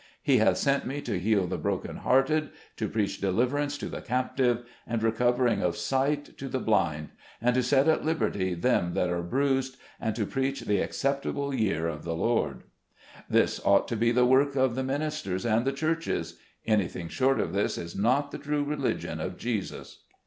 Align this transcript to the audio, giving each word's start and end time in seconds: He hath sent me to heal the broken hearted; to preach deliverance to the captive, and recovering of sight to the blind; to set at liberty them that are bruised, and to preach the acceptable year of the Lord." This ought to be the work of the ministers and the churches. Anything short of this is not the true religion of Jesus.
He 0.23 0.37
hath 0.39 0.57
sent 0.57 0.87
me 0.87 0.99
to 1.01 1.19
heal 1.19 1.45
the 1.45 1.59
broken 1.59 1.97
hearted; 1.97 2.49
to 2.77 2.89
preach 2.89 3.21
deliverance 3.21 3.77
to 3.77 3.85
the 3.85 4.01
captive, 4.01 4.63
and 4.87 5.03
recovering 5.03 5.61
of 5.61 5.77
sight 5.77 6.35
to 6.39 6.49
the 6.49 6.57
blind; 6.57 7.09
to 7.45 7.61
set 7.61 7.87
at 7.87 8.03
liberty 8.03 8.55
them 8.55 8.95
that 8.95 9.11
are 9.11 9.21
bruised, 9.21 9.77
and 9.99 10.15
to 10.15 10.25
preach 10.25 10.61
the 10.61 10.79
acceptable 10.79 11.53
year 11.53 11.87
of 11.87 12.03
the 12.03 12.15
Lord." 12.15 12.63
This 13.29 13.61
ought 13.63 13.87
to 13.89 13.95
be 13.95 14.11
the 14.11 14.25
work 14.25 14.55
of 14.55 14.73
the 14.73 14.83
ministers 14.83 15.45
and 15.45 15.65
the 15.65 15.71
churches. 15.71 16.39
Anything 16.65 17.07
short 17.07 17.39
of 17.39 17.53
this 17.53 17.77
is 17.77 17.95
not 17.95 18.31
the 18.31 18.39
true 18.39 18.63
religion 18.63 19.19
of 19.19 19.37
Jesus. 19.37 19.99